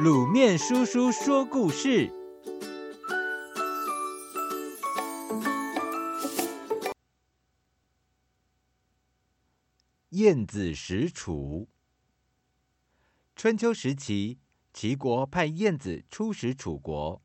[0.00, 2.10] 卤面叔叔说故事：
[10.08, 11.68] 晏子使楚。
[13.36, 14.38] 春秋时期，
[14.72, 17.22] 齐国派晏子出使楚国。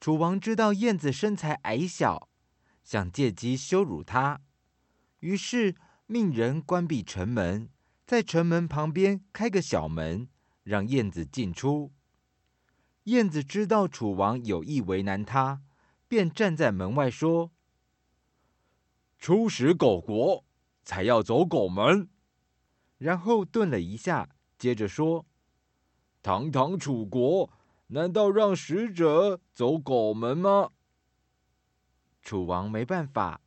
[0.00, 2.28] 楚王知道晏子身材矮小，
[2.84, 4.40] 想借机羞辱他，
[5.18, 5.74] 于是
[6.06, 7.68] 命人关闭城门，
[8.06, 10.28] 在城门旁边开个小门，
[10.68, 11.90] 让燕子进出。
[13.04, 15.62] 燕子知道楚王有意为难他，
[16.06, 17.50] 便站在门外说
[19.18, 20.44] ：“出使狗国，
[20.84, 22.10] 才要走狗门。”
[22.98, 25.24] 然后顿了一下，接着说
[26.22, 27.50] ：“堂堂楚国，
[27.86, 30.72] 难道让使者走狗门吗？”
[32.20, 33.40] 楚王没办法，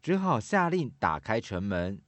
[0.00, 2.00] 只好下令打开城门。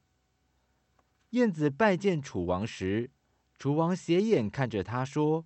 [1.30, 3.10] 燕子拜见楚王时，
[3.58, 5.44] 楚王斜眼看着他说。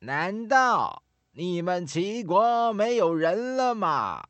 [0.00, 1.02] 难道
[1.32, 4.28] 你们齐国没有人了吗？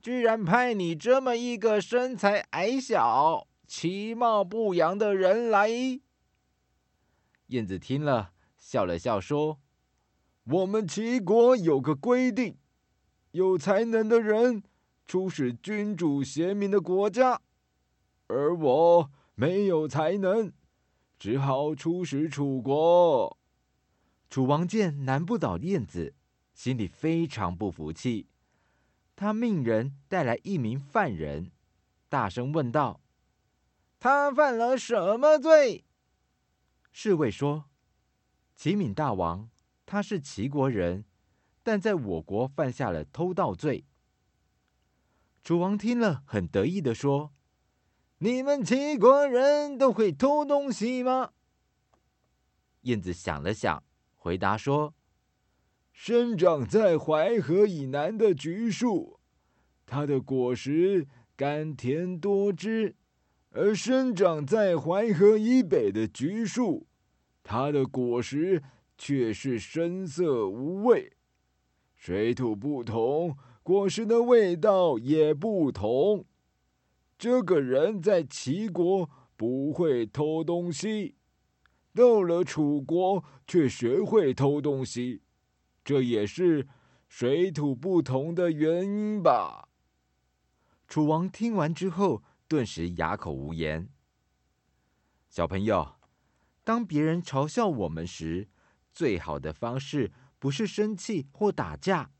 [0.00, 5.68] 居然派你这么一个身材矮小、其貌不扬的人来？
[7.46, 9.60] 晏子听了，笑了笑说
[10.44, 12.56] ：“我们齐国有个规定，
[13.32, 14.62] 有才能的人
[15.06, 17.40] 出使君主贤明的国家，
[18.26, 20.52] 而我没有才能，
[21.18, 23.38] 只好出使楚国。”
[24.28, 26.14] 楚王见难不倒晏子，
[26.52, 28.28] 心里非常不服气。
[29.16, 31.52] 他命人带来一名犯人，
[32.10, 33.00] 大声问道
[33.98, 35.86] ：“他犯了什么罪？”
[36.92, 37.64] 侍卫说
[38.54, 39.48] ：“齐闵大王，
[39.86, 41.06] 他是齐国人，
[41.62, 43.86] 但在我国犯下了偷盗罪。”
[45.42, 47.32] 楚王听了，很得意的说
[48.22, 51.32] ：“你们齐国人都会偷东西吗？”
[52.82, 53.82] 燕子想了想。
[54.14, 54.94] 回答说
[55.90, 59.18] ：“生长在淮河以南的橘树，
[59.86, 62.94] 它的果实甘甜多汁；
[63.52, 66.86] 而生长在淮河以北的橘树，
[67.42, 68.62] 它的果实
[68.98, 71.14] 却是深色无味。
[71.96, 76.26] 水土不同，果实的味道也不同。
[77.20, 81.16] 这个人在齐国不会偷东西。”
[81.92, 85.20] 到了楚国，却学会偷东西，
[85.84, 86.66] 这也是
[87.08, 89.68] 水土不同的原因吧？
[90.88, 93.90] 楚王听完之后，顿时哑口无言。
[95.28, 95.96] 小朋友，
[96.64, 98.48] 当别人嘲笑我们时，
[98.94, 102.12] 最好的方式不是生气或打架，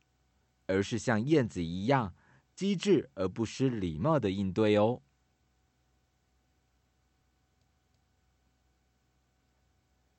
[0.66, 2.14] 而是像燕子一样
[2.60, 5.00] 机智而不失礼貌的应对哦。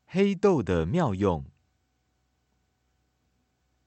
[0.06, 1.46] 黑豆的妙用。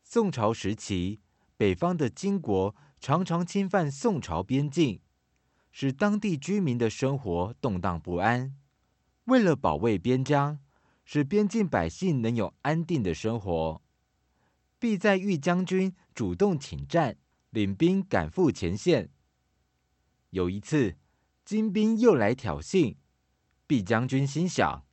[0.05, 1.19] 宋朝时期，
[1.57, 5.01] 北方的金国常常侵犯宋朝边境，
[5.73, 8.57] 使当地居民的生活动荡不安。
[9.25, 10.61] 为了保卫边疆，
[11.05, 13.83] 使边境百姓能有安定的生活，
[14.79, 17.19] 毕在玉将军主动请战，
[17.55, 19.09] 领兵赶赴前线。
[20.31, 20.97] 有一次，
[21.45, 22.97] 金兵又来挑衅，
[23.65, 24.85] 毕将军心想。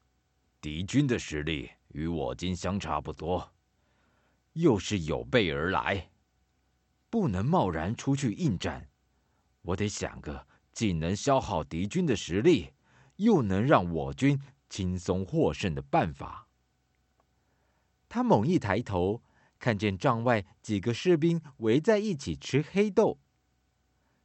[0.61, 3.51] 敌军的实力与我军相差不多，
[4.53, 6.11] 又是有备而来，
[7.09, 8.87] 不能贸然出去应战。
[9.63, 12.73] 我得想个既能消耗敌军的实力，
[13.15, 14.39] 又能让我军
[14.69, 16.47] 轻松获胜的办法。
[18.07, 19.23] 他猛一抬头，
[19.61, 23.19] 看见帐外几个士兵围在一起吃黑豆，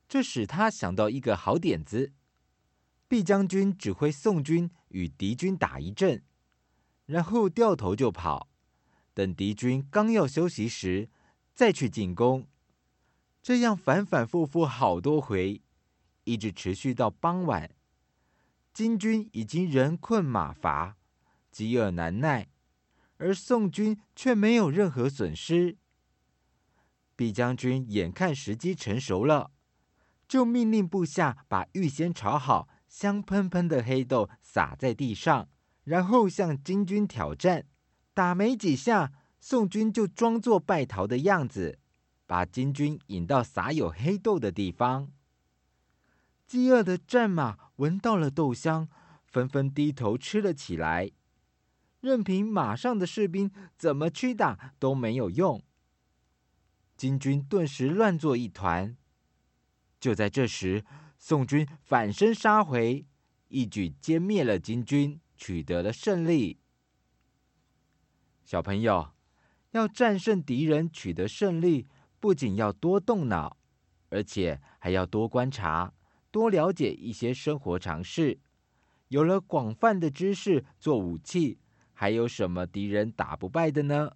[0.08, 2.14] 这使他想到一个好点子。
[3.06, 6.24] 毕将军指挥宋军与敌军打一阵，
[7.04, 8.48] 然后掉头就跑，
[9.12, 11.10] 等敌军刚要休息时，
[11.54, 12.48] 再去进攻。
[13.42, 15.60] 这样反反复复好多回，
[16.24, 17.70] 一直持续到傍晚。
[18.72, 20.97] 金军已经人困马乏，
[21.53, 22.48] 饥饿难耐，
[23.18, 25.77] 而宋军却没有任何损失。
[27.15, 29.51] 毕将军眼看时机成熟了，
[30.28, 32.68] 就命令部下把预先炒好。
[32.89, 35.48] 香喷喷的黑豆撒在地上，
[35.83, 37.66] 然后向金军挑战。
[38.15, 41.80] 打没几下，宋军就装作败逃的样子，
[42.27, 45.10] 把金军引到撒有黑豆的地方。
[46.47, 48.89] 饥饿的战马闻到了豆香，
[49.24, 51.10] 纷纷低头吃了起来。
[52.01, 55.63] 任凭马上的士兵怎么驱打都没有用。
[56.97, 58.97] 金军顿时乱作一团。
[59.98, 60.84] 就在这时
[61.19, 63.07] 宋军反身杀回
[63.48, 66.60] 一举歼灭了金军取得了胜利。
[68.45, 69.13] 小朋友
[69.72, 71.89] 要战胜敌人取得胜利
[72.21, 73.57] 不仅要多动脑
[74.10, 75.93] 而且还要多观察
[76.31, 78.39] 多了解一些生活常识。
[79.09, 81.59] 有了广泛的知识做武器
[81.98, 84.13] 还有什么敌人打不败的呢？